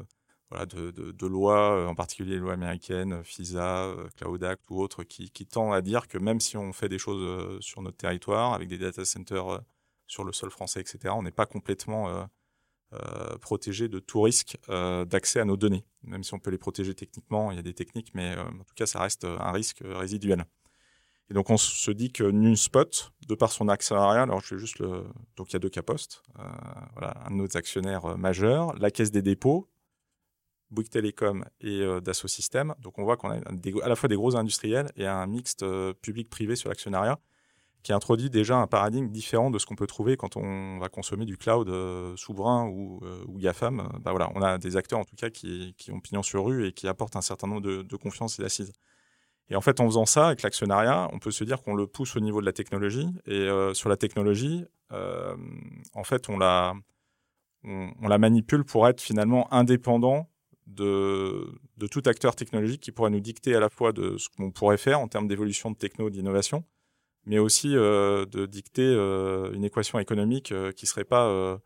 [0.49, 5.45] voilà, de, lois, euh, en particulier les lois américaines, FISA, Cloud Act ou autres, qui
[5.45, 8.77] tendent à dire que même si on fait des choses sur notre territoire, avec des
[8.77, 9.61] data centers
[10.07, 12.27] sur le sol français, etc., on n'est pas complètement
[13.41, 15.85] protégé de tout risque d'accès à nos données.
[16.03, 18.75] Même si on peut les protéger techniquement, il y a des techniques, mais en tout
[18.75, 20.45] cas, ça reste un risque résiduel.
[21.29, 24.79] Et donc on se dit que NuSpot, de par son actionnariat, alors je fais juste
[24.79, 25.03] le,
[25.35, 26.43] donc il y a deux cas postes, euh,
[26.93, 29.67] voilà, un de nos actionnaires euh, majeurs, la Caisse des dépôts,
[30.69, 32.75] Bouygues Telecom et euh, Dassault Systèmes.
[32.79, 35.65] Donc on voit qu'on a à la fois des gros industriels et un mixte
[36.01, 37.19] public-privé sur l'actionnariat
[37.81, 41.25] qui introduit déjà un paradigme différent de ce qu'on peut trouver quand on va consommer
[41.25, 41.67] du cloud
[42.17, 43.99] souverain ou, ou GAFAM.
[44.01, 46.67] Bah voilà, on a des acteurs en tout cas qui, qui, ont pignon sur rue
[46.67, 48.73] et qui apportent un certain nombre de, de confiance et d'assises.
[49.49, 52.15] Et en fait, en faisant ça avec l'actionnariat, on peut se dire qu'on le pousse
[52.15, 53.07] au niveau de la technologie.
[53.27, 55.35] Et euh, sur la technologie, euh,
[55.93, 56.73] en fait, on la,
[57.63, 60.29] manipule pour être finalement indépendant
[60.65, 61.47] de,
[61.91, 64.99] tout acteur technologique qui pourrait nous dicter à la fois de ce qu'on pourrait faire
[64.99, 66.63] en termes d'évolution de techno, d'innovation,
[67.25, 68.93] mais aussi euh, de dicter
[69.53, 71.59] une équation économique qui serait pas,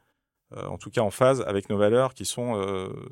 [0.53, 2.61] en tout cas en phase avec nos valeurs, qui sont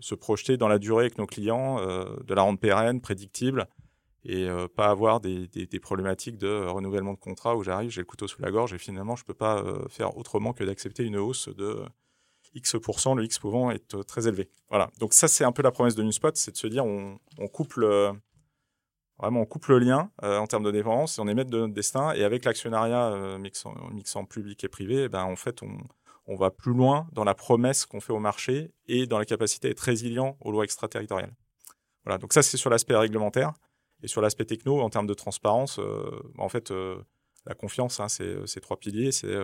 [0.01, 3.67] se projeter dans la durée avec nos clients, de la rendre pérenne, prédictible,
[4.27, 5.47] et euh, pas avoir des,
[5.81, 9.15] problématiques de renouvellement de contrat où j'arrive, j'ai le couteau sous la gorge et finalement
[9.15, 11.81] je peux pas euh, faire autrement que d'accepter une hausse de
[12.53, 14.49] X%, le X pouvant être très élevé.
[14.69, 14.89] Voilà.
[14.99, 17.47] Donc ça c'est un peu la promesse de NewSpot, c'est de se dire on, on
[19.17, 21.59] vraiment on coupe le lien euh, en termes de dépendance et on est maître de
[21.59, 25.77] notre destin et avec l'actionnariat mixant, mixant, public et privé, eh ben en fait on,
[26.25, 29.69] on va plus loin dans la promesse qu'on fait au marché et dans la capacité
[29.69, 31.33] à être résilient aux lois extraterritoriales.
[32.03, 33.53] Voilà, donc ça c'est sur l'aspect réglementaire.
[34.03, 37.01] Et sur l'aspect techno, en termes de transparence, euh, en fait, euh,
[37.45, 39.11] la confiance, hein, c'est euh, trois piliers.
[39.11, 39.35] C'est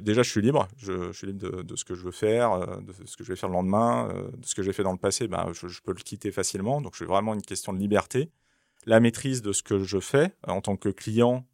[0.00, 0.68] déjà, je suis libre.
[0.76, 3.48] Je, suis libre de, ce que je veux faire, de ce que je vais faire
[3.48, 5.28] le lendemain, de ce que j'ai fait dans le passé.
[5.28, 6.80] Ben, je, peux le quitter facilement.
[6.80, 8.30] Donc, c'est vraiment une question de liberté.
[8.84, 11.46] La maîtrise de ce que je fais en tant que client,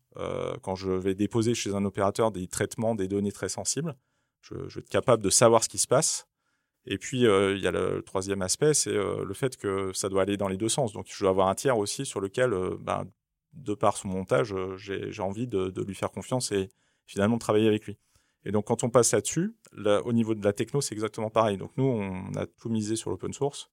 [0.62, 3.94] quand je vais déposer chez un opérateur des traitements des données très sensibles,
[4.40, 6.27] je, je vais être capable de savoir ce qui se passe
[6.90, 10.09] et puis, euh, il y a le, troisième aspect, c'est euh, le fait que ça
[10.09, 10.94] doit aller dans les deux sens.
[10.94, 13.05] Donc, je dois avoir un tiers aussi sur lequel, euh, ben,
[13.53, 16.70] de par son montage, j'ai envie de, lui faire confiance et
[17.07, 17.98] finalement de travailler avec lui.
[18.46, 19.55] Et donc, quand on passe là-dessus,
[20.05, 21.59] au niveau de la techno, c'est exactement pareil.
[21.59, 23.70] Donc, nous, on a tout misé sur l'open source.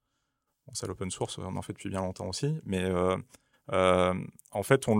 [0.67, 2.57] Bon, ça, l'open source, on en fait depuis bien longtemps aussi.
[2.65, 2.89] Mais
[3.69, 4.99] en fait, on,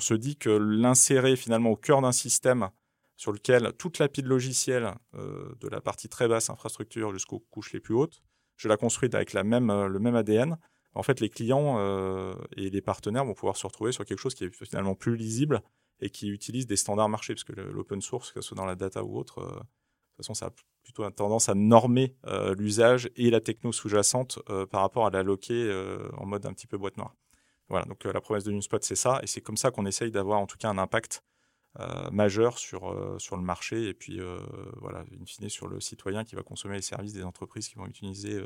[0.00, 2.68] se dit que l'insérer finalement au cœur d'un système
[3.16, 7.72] sur lequel toute la pile logicielle, euh, de la partie très basse infrastructure jusqu'aux couches
[7.72, 8.22] les plus hautes,
[8.56, 10.58] je la construis avec la euh, le même ADN.
[10.94, 14.34] En fait, les clients euh, et les partenaires vont pouvoir se retrouver sur quelque chose
[14.34, 15.62] qui est finalement plus lisible
[16.00, 18.76] et qui utilise des standards marché, parce que l'open source, que ce soit dans la
[18.76, 20.50] data ou autre, de toute façon, ça a
[20.82, 22.16] plutôt tendance à normer
[22.56, 24.38] l'usage et la techno sous-jacente
[24.70, 25.72] par rapport à l'alloquer
[26.18, 27.14] en mode un petit peu boîte noire.
[27.70, 30.38] Voilà, donc la promesse de NewSpot, c'est ça, et c'est comme ça qu'on essaye d'avoir
[30.38, 31.22] en tout cas un impact
[31.78, 34.38] euh, majeur sur, euh, sur le marché et puis euh,
[34.80, 37.86] voilà, in fine sur le citoyen qui va consommer les services des entreprises qui vont
[37.86, 38.42] utiliser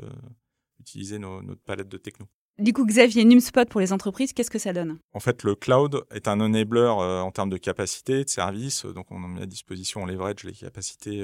[0.81, 2.27] utiliser notre palette de techno.
[2.57, 4.99] Du coup, Xavier, NumSpot pour les entreprises, qu'est-ce que ça donne?
[5.13, 8.85] En fait, le cloud est un enabler en termes de capacité, de services.
[8.85, 11.23] Donc, on met à disposition, on leverage les capacités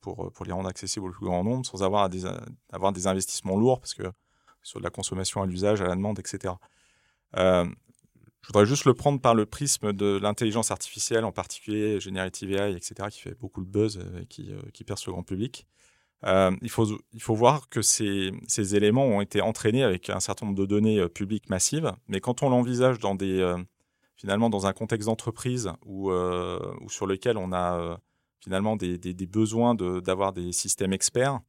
[0.00, 2.24] pour, pour les rendre accessibles au plus grand nombre sans avoir, des,
[2.72, 4.04] avoir des investissements lourds parce que
[4.62, 6.54] sur de la consommation à l'usage, à la demande, etc.
[8.44, 12.76] Je voudrais juste le prendre par le prisme de l'intelligence artificielle, en particulier Generative AI,
[12.76, 15.66] etc., qui fait beaucoup de buzz et qui, euh, qui perce le grand public.
[16.26, 16.84] Euh, il, faut,
[17.34, 18.32] voir que ces,
[18.74, 22.42] éléments ont été entraînés avec un certain nombre de données euh, publiques massives, mais quand
[22.42, 23.16] on l'envisage dans
[24.14, 26.10] finalement dans un contexte d'entreprise où,
[26.88, 27.98] sur lequel on a
[28.40, 31.40] finalement des besoins d'avoir des systèmes experts,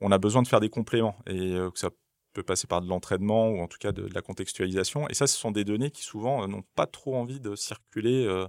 [0.00, 1.90] on a besoin de faire des compléments et que ça
[2.34, 5.08] peut passer par de l'entraînement ou en tout cas de, la contextualisation.
[5.08, 8.26] Et ça, ce sont des données qui souvent euh, n'ont pas trop envie de circuler,
[8.26, 8.46] euh,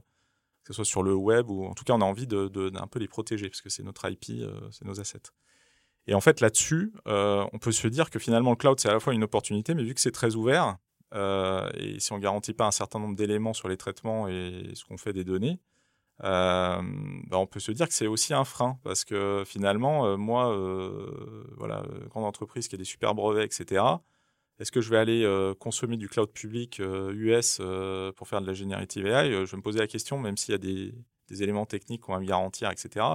[0.63, 2.88] que ce soit sur le web ou en tout cas on a envie d'un de,
[2.91, 5.32] peu les protéger parce que c'est notre IP, euh, c'est nos assets.
[6.08, 9.00] Et en fait là-dessus, on peut se dire que finalement le cloud c'est à la
[9.00, 10.78] fois une opportunité, mais vu que c'est très ouvert
[11.15, 14.98] et si on garantit pas un certain nombre d'éléments sur les traitements et ce qu'on
[14.98, 15.60] fait des données,
[16.23, 16.82] euh,
[17.28, 20.56] bah, on peut se dire que c'est aussi un frein parce que finalement, euh, moi,
[20.56, 23.84] euh, voilà, grande entreprise qui a des super brevets, etc.
[24.60, 27.62] Est-ce que je vais aller consommer du cloud public US
[28.15, 30.56] pour faire de la générative AI Je vais me poser la question, même s'il y
[30.56, 30.93] a des,
[31.43, 33.06] éléments techniques qu'on va me garantir, etc.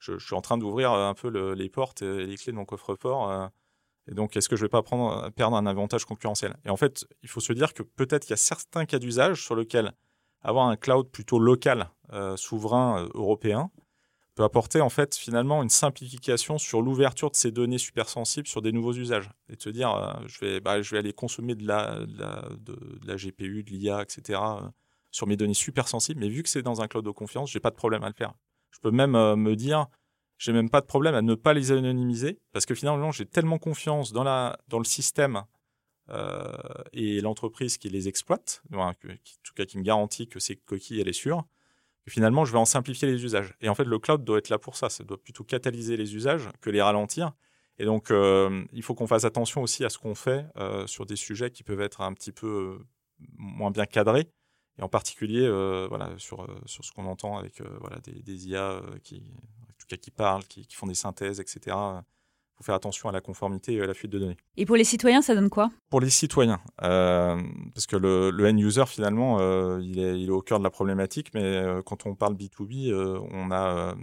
[0.00, 3.50] Je, suis en train d'ouvrir un peu les portes et les clés de mon coffre-fort.
[4.08, 6.56] et donc, est-ce que je ne vais pas prendre, perdre un avantage concurrentiel?
[6.64, 9.44] Et en fait, il faut se dire que peut-être qu'il y a certains cas d'usage
[9.44, 9.92] sur lesquels
[10.44, 13.70] avoir un cloud plutôt local, euh, souverain, euh, européen,
[14.34, 18.62] peut apporter en fait finalement une simplification sur l'ouverture de ces données super sensibles sur
[18.62, 19.30] des nouveaux usages.
[19.48, 22.76] Et de se dire, euh, je, vais, bah, je vais aller consommer de la, de
[23.06, 24.40] la, GPU, de l'IA, etc.,
[25.10, 27.60] sur mes données super sensibles, mais vu que c'est dans un cloud de confiance, j'ai
[27.60, 28.34] pas de problème à le faire.
[28.72, 29.86] Je peux même me dire,
[30.38, 33.58] j'ai même pas de problème à ne pas les anonymiser, parce que finalement, j'ai tellement
[33.58, 35.44] confiance dans, la, dans le système
[36.92, 41.08] et l'entreprise qui les exploite, en tout cas qui me garantit que ces coquilles, elle
[41.08, 41.44] est sûre,
[42.06, 43.54] finalement, je vais en simplifier les usages.
[43.60, 44.88] Et en fait, le cloud doit être là pour ça.
[44.88, 47.32] Ça doit plutôt catalyser les usages que les ralentir.
[47.78, 51.06] Et donc, euh, il faut qu'on fasse attention aussi à ce qu'on fait euh, sur
[51.06, 52.78] des sujets qui peuvent être un petit peu
[53.36, 54.28] moins bien cadrés.
[54.78, 55.48] Et en particulier,
[55.88, 59.22] voilà, sur, sur ce qu'on entend avec voilà, des, IA qui,
[59.62, 61.76] en tout cas, qui parlent, qui, qui font des synthèses, etc
[62.56, 64.36] faut faire attention à la conformité et à la fuite de données.
[64.56, 65.70] Et pour les citoyens, ça donne quoi?
[65.90, 67.40] Pour les citoyens, euh,
[67.74, 70.64] parce que le, le end user finalement, euh, il, est, il, est, au cœur de
[70.64, 72.94] la problématique, mais euh, quand on parle B2B,
[73.32, 73.94] on a,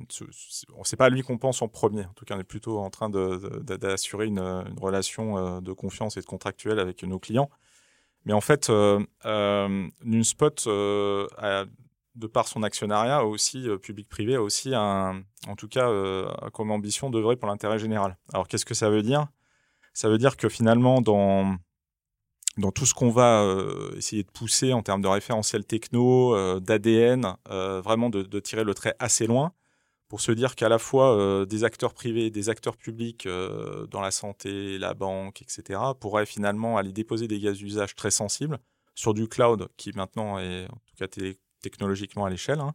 [0.84, 2.06] c'est pas à lui qu'on pense en premier.
[2.06, 6.22] En tout cas, on est plutôt en train d'assurer une, une, relation de confiance et
[6.22, 7.50] de contractuel avec nos clients.
[8.26, 8.70] Mais en fait,
[10.04, 10.68] NuneSpot
[11.38, 11.66] a
[12.16, 16.72] de par son actionnariat aussi euh, public-privé, a aussi un, en tout cas euh, comme
[16.72, 18.18] ambition d'œuvrer pour l'intérêt général.
[18.34, 19.28] Alors qu'est-ce que ça veut dire?
[19.94, 21.58] Ça veut dire que finalement dans
[22.58, 27.36] dans tout ce qu'on va euh, essayer de pousser en termes de référentiel techno, d'ADN,
[27.48, 29.54] vraiment de, tirer le trait assez loin
[30.10, 34.78] pour se dire qu'à la fois des acteurs privés, des acteurs publics dans la santé,
[34.78, 38.60] la banque, etc., pourraient finalement aller déposer des gaz d'usage très sensibles
[38.96, 42.60] sur du cloud qui maintenant est en tout cas télé technologiquement à l'échelle.
[42.60, 42.74] Hein.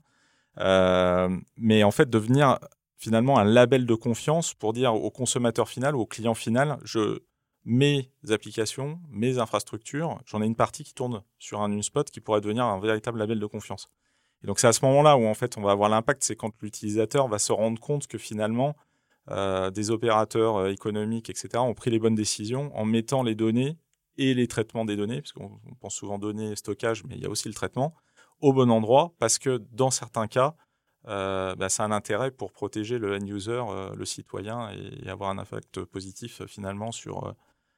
[0.58, 2.58] Euh, mais en fait, devenir
[2.96, 7.20] finalement un label de confiance pour dire au consommateur final au client final, je
[7.66, 12.40] mes applications, mes infrastructures, j'en ai une partie qui tourne sur un Unspot qui pourrait
[12.40, 13.88] devenir un véritable label de confiance.
[14.44, 16.52] Et donc c'est à ce moment-là où en fait on va avoir l'impact, c'est quand
[16.62, 18.76] l'utilisateur va se rendre compte que finalement
[19.32, 23.76] euh, des opérateurs euh, économiques, etc., ont pris les bonnes décisions en mettant les données
[24.16, 27.28] et les traitements des données, parce qu'on pense souvent données, stockage, mais il y a
[27.28, 27.94] aussi le traitement,
[28.40, 30.54] au bon endroit parce que dans certains cas,
[31.08, 35.30] euh, bah, ça un intérêt pour protéger le end user, euh, le citoyen, et, avoir
[35.30, 37.32] un impact positif euh, finalement sur,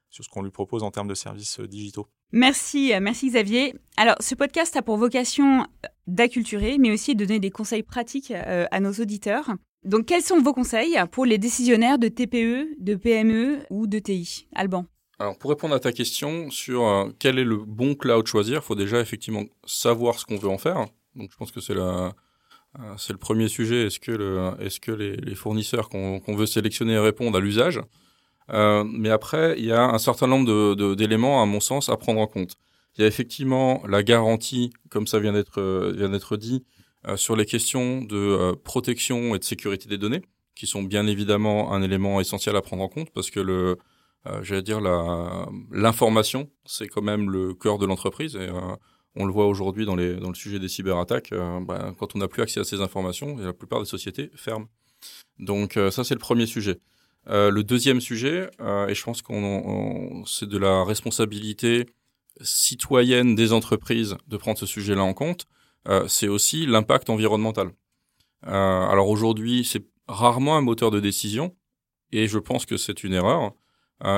[0.09, 2.09] sur ce qu'on lui propose en termes de services digitaux.
[2.33, 3.75] Merci, merci Xavier.
[3.97, 5.67] Alors, ce podcast a pour vocation
[6.07, 9.51] d'acculturer, mais aussi de donner des conseils pratiques à nos auditeurs.
[9.85, 14.47] Donc, quels sont vos conseils pour les décisionnaires de TPE, de PME ou de TI
[14.55, 14.85] Alban
[15.19, 18.65] alors, pour répondre à ta question sur euh, quel est le bon cloud choisir, il
[18.65, 20.87] faut déjà effectivement savoir ce qu'on veut en faire.
[21.17, 22.15] Donc, je pense que c'est la,
[22.79, 23.87] euh, c'est le premier sujet.
[23.87, 27.81] Est-ce que, le, est-ce que les, fournisseurs qu'on, veut sélectionner répondent à l'usage?
[28.51, 32.21] Euh, Mais après, il y a un certain nombre d'éléments, à mon sens, à prendre
[32.21, 32.55] en compte.
[32.97, 36.65] Il y a effectivement la garantie, comme ça vient d'être, vient d'être dit,
[37.17, 40.23] sur les questions de protection et de sécurité des données,
[40.55, 43.79] qui sont bien évidemment un élément essentiel à prendre en compte, parce que le
[44.27, 44.81] euh, j'allais dire,
[45.71, 48.37] l'information, c'est quand même le cœur de l'entreprise.
[48.37, 48.77] Et euh,
[49.15, 51.33] on le voit aujourd'hui dans, dans le sujet des cyberattaques.
[51.33, 54.67] Euh, bah, quand on n'a plus accès à ces informations, la plupart des sociétés ferment.
[55.39, 56.81] Donc ça, c'est le premier sujet.
[57.27, 58.51] le deuxième sujet,
[58.89, 61.87] et je pense qu'on c'est de la responsabilité
[62.41, 65.47] citoyenne des entreprises de prendre ce sujet-là en compte,
[66.09, 67.71] c'est aussi l'impact environnemental.
[68.43, 71.55] alors aujourd'hui, c'est rarement un moteur de décision,
[72.11, 73.53] et je pense que c'est une erreur,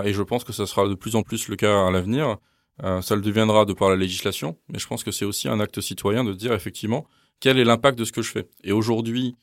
[0.05, 2.37] et je pense que ça sera de plus en plus le cas à l'avenir.
[2.81, 5.81] ça le deviendra de par la législation, mais je pense que c'est aussi un acte
[5.81, 7.07] citoyen de dire effectivement
[7.41, 8.47] quel est l'impact de ce que je fais.
[8.63, 9.35] Et aujourd'hui,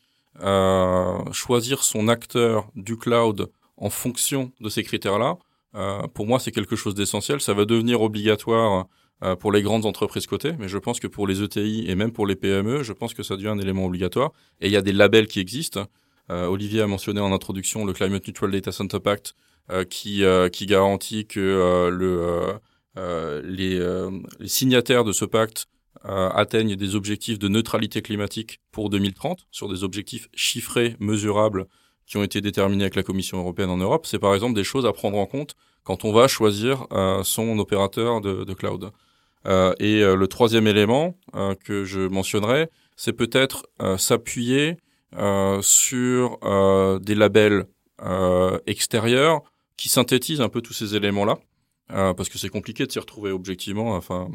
[0.42, 5.38] euh, choisir son acteur du cloud en fonction de ces critères-là,
[5.76, 7.42] euh, pour moi, c'est quelque chose d'essentiel.
[7.42, 8.88] Ça va devenir obligatoire
[9.24, 12.12] euh, pour les grandes entreprises cotées, mais je pense que pour les ETI et même
[12.12, 14.32] pour les PME, je pense que ça devient un élément obligatoire.
[14.62, 15.86] Et il y a des labels qui existent.
[16.30, 19.36] Euh, Olivier a mentionné en introduction le Climate Neutral Data Center Pact,
[19.70, 22.60] euh, qui, qui garantit que le,
[23.44, 23.80] les,
[24.40, 25.68] les signataires de ce pacte
[26.06, 31.66] euh, atteignent des objectifs de neutralité climatique pour 2030, sur des objectifs chiffrés, mesurables,
[32.06, 34.06] qui ont été déterminés avec la Commission européenne en Europe.
[34.06, 37.60] C'est par exemple des choses à prendre en compte quand on va choisir euh, son
[37.60, 38.92] opérateur de, de cloud.
[39.48, 44.78] Euh, et euh, le troisième élément euh, que je mentionnerai, c'est peut-être s'appuyer
[45.62, 46.40] sur
[47.02, 47.66] des labels
[48.66, 49.42] extérieurs
[49.78, 51.38] qui synthétisent un peu tous ces éléments-là,
[51.88, 53.96] parce que c'est compliqué de s'y retrouver objectivement.
[53.96, 54.30] Enfin,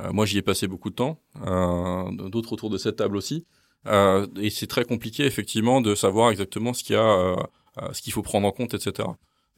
[0.00, 3.46] euh, moi, j'y ai passé beaucoup de temps, euh, d'autres autour de cette table aussi.
[3.86, 7.36] Euh, et c'est très compliqué, effectivement, de savoir exactement ce qu'il y a,
[7.92, 9.08] ce qu'il faut prendre en compte, etc.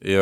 [0.01, 0.15] Et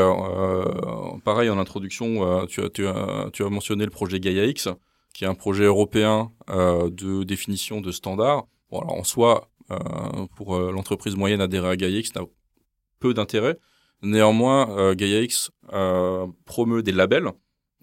[1.23, 4.69] pareil, en introduction, tu as mentionné le projet Gaia X,
[5.13, 8.45] qui est un projet européen de définition de standards.
[8.71, 9.49] Bon, alors en soi,
[10.36, 12.21] pour l'entreprise moyenne adhérer à Gaia X n'a
[12.99, 13.58] peu d'intérêt.
[14.02, 15.52] Néanmoins, Gaia X
[16.45, 17.32] promeut des labels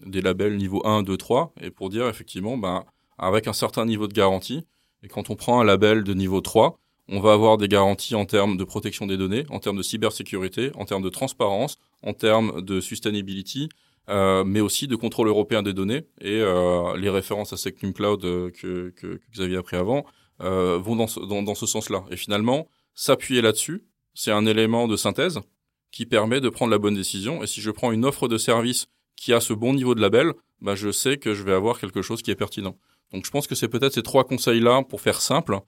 [0.07, 2.85] des labels niveau 1, 2, 3, et pour dire effectivement, ben,
[3.19, 4.66] avec un certain niveau de garantie,
[5.03, 8.25] et quand on prend un label de niveau 3, on va avoir des garanties en
[8.25, 12.62] termes de protection des données, en termes de cybersécurité, en termes de transparence, en termes
[12.62, 13.69] de sustainability,
[14.09, 16.05] euh, mais aussi de contrôle européen des données.
[16.21, 20.05] Et euh, les références à Secnum Cloud euh, que, que, que, vous aviez appris avant
[20.40, 22.05] euh, vont dans ce, dans, dans ce sens-là.
[22.11, 25.40] Et finalement, s'appuyer là-dessus, c'est un élément de synthèse
[25.90, 27.42] qui permet de prendre la bonne décision.
[27.42, 30.33] Et si je prends une offre de service qui a ce bon niveau de label,
[30.61, 32.76] bah, je sais que je vais avoir quelque chose qui est pertinent.
[33.12, 35.59] Donc je pense que c'est peut-être ces trois conseils-là, pour faire simple,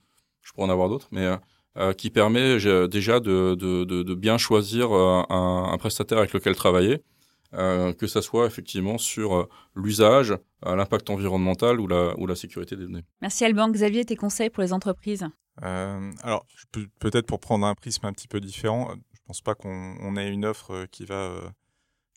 [0.41, 1.37] je pourrais en avoir d'autres, mais euh,
[1.77, 2.57] euh qui permet
[2.87, 6.97] déjà de, de, de, de, bien choisir euh, un, un, prestataire avec lequel travailler, euh,
[7.53, 10.33] que ça soit effectivement sur euh, l'usage,
[10.65, 13.05] l'impact environnemental ou la, ou la sécurité des données.
[13.21, 13.69] Merci Alban.
[13.69, 15.27] Xavier, tes conseils pour les entreprises?
[15.61, 16.47] Alors
[16.99, 20.45] peut-être pour prendre un prisme un petit peu différent, je pense pas qu'on ait une
[20.45, 21.53] offre qui va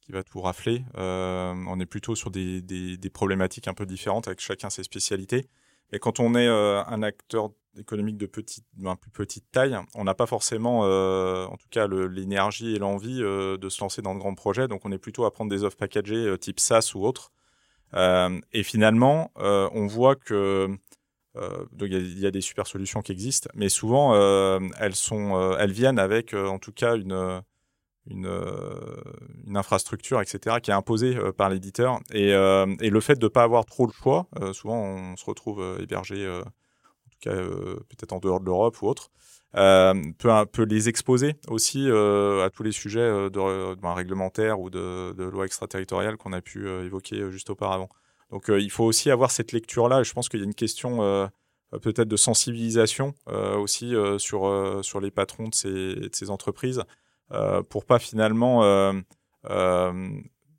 [0.07, 0.85] qui va tout rafler.
[0.97, 4.85] Euh, on est plutôt sur des, des, des, problématiques un peu différentes avec chacun ses
[4.85, 5.49] spécialités.
[5.93, 10.05] Et quand on est euh, un acteur économique de petite, un plus petite taille, on
[10.05, 14.15] n'a pas forcément, euh, en tout cas, l'énergie et l'envie euh, de se lancer dans
[14.15, 14.69] de grands projets.
[14.69, 17.33] Donc, on est plutôt à prendre des offres packagées euh, type SaaS ou autre.
[17.95, 20.69] Euh, et finalement, on voit que
[21.73, 24.15] donc il y, y, a des super solutions qui existent, mais souvent
[24.79, 27.43] elles sont, elles viennent avec, en tout cas, une
[28.11, 29.03] une, euh,
[29.47, 32.01] une, infrastructure, etc., qui est imposée euh, par l'éditeur.
[32.13, 35.25] Et, euh, et, le fait de ne pas avoir trop le choix, souvent on se
[35.25, 39.11] retrouve hébergé, en tout cas peut-être en dehors de l'Europe ou autre,
[39.53, 45.45] peut, les exposer aussi à tous les sujets de, ben, réglementaires ou de, de loi
[45.47, 47.89] extraterritoriale qu'on a pu évoquer juste auparavant.
[48.31, 50.03] Donc il faut aussi avoir cette lecture-là.
[50.03, 50.99] Je pense qu'il y a une question
[51.83, 56.83] peut-être de sensibilisation aussi sur, sur les patrons de ces, entreprises
[57.69, 58.93] pour pas finalement euh,
[59.51, 60.11] euh,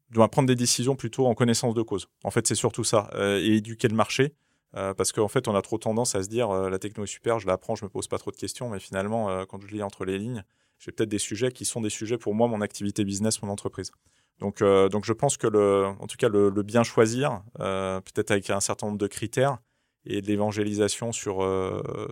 [0.10, 2.08] doit prendre des décisions plutôt en connaissance de cause.
[2.24, 4.34] En fait, c'est surtout ça et éduquer le marché.
[4.76, 7.08] Euh, parce qu'en fait, on a trop tendance à se dire euh, la techno est
[7.08, 9.68] super, je l'apprends, je me pose pas trop de questions, mais finalement, euh, quand je
[9.68, 10.44] lis entre les lignes,
[10.78, 13.92] j'ai peut-être des sujets qui sont des sujets pour moi, mon activité business, mon entreprise.
[14.40, 18.52] Donc, donc je pense que le, en tout cas, le, le bien choisir, peut-être avec
[18.52, 19.58] un certain nombre de critères
[20.06, 21.38] et de l'évangélisation sur,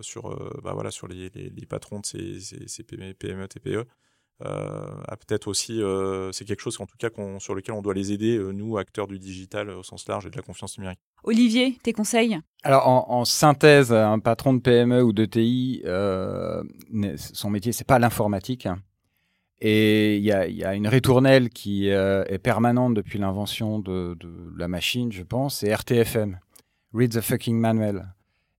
[0.00, 3.86] sur, bah voilà, sur les, les, patrons de ces, ces, ces PME, TPE,
[4.44, 4.86] euh,
[5.26, 8.36] peut-être aussi, euh, c'est quelque chose en tout cas sur lequel on doit les aider,
[8.36, 11.00] euh, nous, acteurs du digital au sens large et de la confiance numérique.
[11.24, 12.38] Olivier, tes conseils?
[12.62, 16.62] Alors en, en, synthèse, un patron de PME ou de TI, euh,
[17.16, 18.68] son métier c'est pas l'informatique.
[19.60, 24.14] Et il y a, y a, une ritournelle qui euh, est permanente depuis l'invention de,
[24.20, 26.38] de, la machine, je pense, c'est RTFM,
[26.92, 28.14] Read the fucking manual.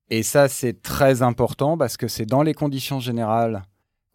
[0.09, 3.61] Et ça c'est très important parce que c'est dans les conditions générales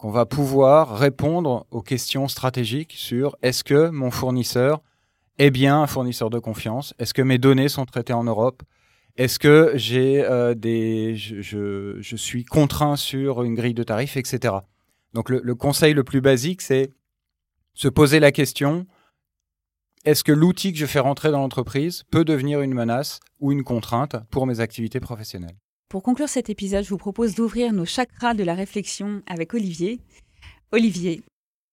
[0.02, 4.82] qu'on va pouvoir répondre aux questions stratégiques sur est-ce que mon fournisseur
[5.38, 6.92] est bien un fournisseur de confiance?
[6.98, 8.64] Est-ce que mes données sont traitées en Europe?
[9.16, 14.56] Est-ce que j'ai euh, des, je, suis contraint sur une grille de tarifs, etc.
[15.14, 16.90] Donc le, le conseil le plus basique, c'est
[17.74, 18.88] Se poser la question,
[20.04, 23.62] est-ce que l'outil que je fais rentrer dans l'entreprise peut devenir une menace ou une
[23.62, 25.58] contrainte pour mes activités professionnelles?
[25.92, 30.00] Pour conclure cet épisode, je vous propose d'ouvrir nos chakras de la réflexion avec Olivier.
[30.72, 31.20] Olivier,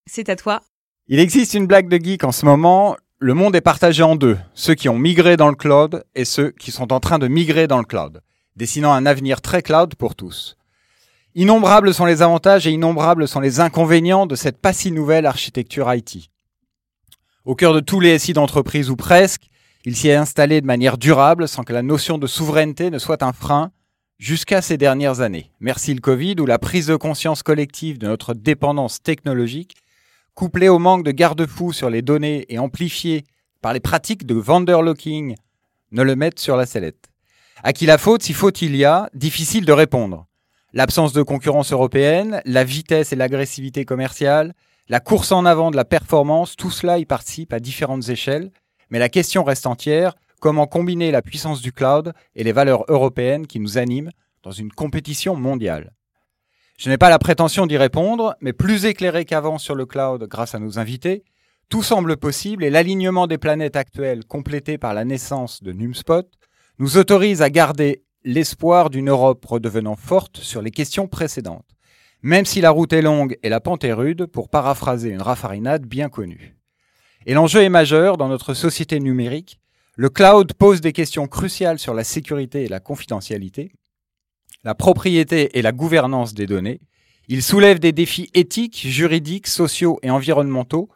[0.07, 0.61] c'est à toi.
[1.07, 2.97] Il existe une blague de geek en ce moment.
[3.19, 4.37] Le monde est partagé en deux.
[4.53, 7.67] Ceux qui ont migré dans le cloud et ceux qui sont en train de migrer
[7.67, 8.21] dans le cloud,
[8.57, 10.57] dessinant un avenir très cloud pour tous.
[11.33, 15.93] Innombrables sont les avantages et innombrables sont les inconvénients de cette pas si nouvelle architecture
[15.93, 16.29] IT.
[17.45, 19.47] Au cœur de tous les SI d'entreprise ou presque,
[19.85, 23.23] il s'y est installé de manière durable sans que la notion de souveraineté ne soit
[23.23, 23.71] un frein
[24.19, 25.51] jusqu'à ces dernières années.
[25.61, 29.75] Merci le Covid où la prise de conscience collective de notre dépendance technologique,
[30.35, 33.23] couplée au manque de garde-fous sur les données et amplifiée
[33.61, 35.35] par les pratiques de vendor locking,
[35.91, 37.07] ne le mettent sur la sellette.
[37.63, 40.27] À qui la faute, si faute il y a, difficile de répondre.
[40.71, 44.53] L'absence de concurrence européenne, la vitesse et l'agressivité commerciale,
[44.87, 48.51] la course en avant de la performance, tout cela y participe à différentes échelles,
[48.89, 53.47] mais la question reste entière, comment combiner la puissance du cloud et les valeurs européennes
[53.47, 54.11] qui nous animent
[54.43, 55.93] dans une compétition mondiale
[56.77, 60.55] Je n'ai pas la prétention d'y répondre, mais plus éclairé qu'avant sur le cloud grâce
[60.55, 61.23] à nos invités,
[61.69, 66.27] tout semble possible et l'alignement des planètes actuelles complété par la naissance de NumSpot
[66.79, 71.75] nous autorise à garder l'espoir d'une Europe redevenant forte sur les questions précédentes
[72.21, 75.85] même si la route est longue et la pente est rude, pour paraphraser une raffarinade
[75.85, 76.55] bien connue.
[77.25, 79.59] Et l'enjeu est majeur dans notre société numérique.
[80.01, 83.73] Le cloud pose des questions cruciales sur la sécurité et la confidentialité,
[84.63, 86.79] la propriété et la gouvernance des données.
[87.27, 90.87] Il soulève des défis éthiques, juridiques, sociaux et environnementaux,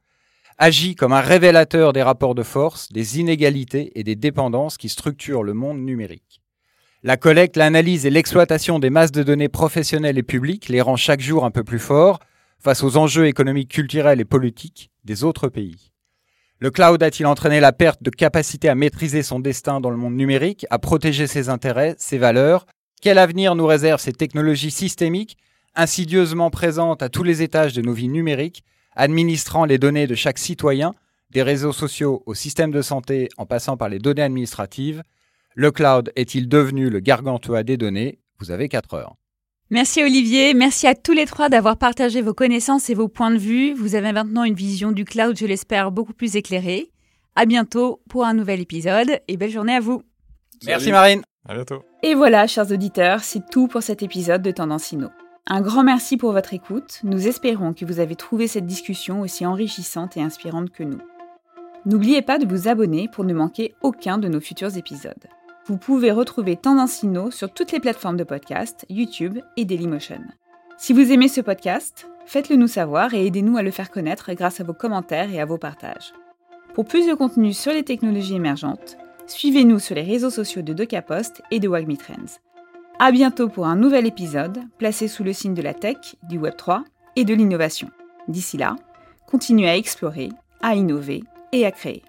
[0.58, 5.43] agit comme un révélateur des rapports de force, des inégalités et des dépendances qui structurent
[5.43, 6.41] le monde numérique.
[7.04, 11.20] La collecte, l'analyse et l'exploitation des masses de données professionnelles et publiques les rend chaque
[11.20, 12.20] jour un peu plus forts
[12.58, 15.93] face aux enjeux économiques, culturels et politiques des autres pays.
[16.64, 20.16] Le cloud a-t-il entraîné la perte de capacité à maîtriser son destin dans le monde
[20.16, 22.68] numérique, à protéger ses intérêts, ses valeurs?
[23.01, 25.36] Quel avenir nous réservent ces technologies systémiques,
[25.76, 28.64] insidieusement présentes à tous les étages de nos vies numériques,
[28.95, 30.93] administrant les données de chaque citoyen,
[31.32, 35.03] des réseaux sociaux au système de santé en passant par les données administratives?
[35.55, 38.20] Le cloud est-il devenu le gargantua des données?
[38.39, 39.16] Vous avez 4 heures.
[39.70, 43.38] Merci Olivier, merci à tous les trois d'avoir partagé vos connaissances et vos points de
[43.38, 43.74] vue.
[43.74, 46.91] Vous avez maintenant une vision du cloud, je l'espère, beaucoup plus éclairée.
[47.36, 50.03] À bientôt pour un nouvel épisode et belle journée à vous.
[50.66, 51.24] Merci Marine.
[51.47, 51.84] À bientôt.
[52.03, 55.09] Et voilà, chers auditeurs, c'est tout pour cet épisode de Tendance Inno.
[55.47, 56.99] Un grand merci pour votre écoute.
[57.03, 61.01] Nous espérons que vous avez trouvé cette discussion aussi enrichissante et inspirante que nous.
[61.86, 65.28] N'oubliez pas de vous abonner pour ne manquer aucun de nos futurs épisodes.
[65.66, 70.20] Vous pouvez retrouver Tendancino sur toutes les plateformes de podcast, YouTube et Dailymotion.
[70.78, 74.59] Si vous aimez ce podcast, faites-le nous savoir et aidez-nous à le faire connaître grâce
[74.59, 76.14] à vos commentaires et à vos partages.
[76.74, 81.41] Pour plus de contenu sur les technologies émergentes, suivez-nous sur les réseaux sociaux de DocaPost
[81.49, 82.41] et de Wagmi Trends.
[82.99, 86.82] À bientôt pour un nouvel épisode placé sous le signe de la tech, du Web3
[87.16, 87.89] et de l'innovation.
[88.28, 88.76] D'ici là,
[89.28, 90.28] continuez à explorer,
[90.61, 92.03] à innover et à créer.